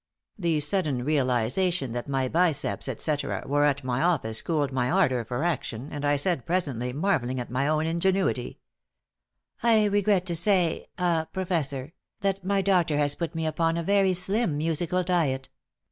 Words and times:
The 0.39 0.59
sudden 0.61 1.05
realization 1.05 1.91
that 1.91 2.07
my 2.07 2.27
biceps, 2.27 2.87
etc., 2.87 3.43
were 3.45 3.65
at 3.65 3.83
my 3.83 4.01
office 4.01 4.41
cooled 4.41 4.71
my 4.71 4.89
ardor 4.89 5.23
for 5.23 5.43
action, 5.43 5.89
and 5.91 6.03
I 6.03 6.15
said, 6.15 6.43
presently, 6.47 6.91
marveling 6.91 7.39
at 7.39 7.51
my 7.51 7.67
own 7.67 7.85
ingenuity: 7.85 8.57
"I 9.61 9.85
regret 9.85 10.25
to 10.25 10.35
say 10.35 10.87
ah 10.97 11.27
Professor, 11.31 11.93
that 12.21 12.43
my 12.43 12.63
doctor 12.63 12.97
has 12.97 13.13
put 13.13 13.35
me 13.35 13.45
upon 13.45 13.77
a 13.77 13.83
very 13.83 14.15
slim 14.15 14.57
musical 14.57 15.03
diet. 15.03 15.49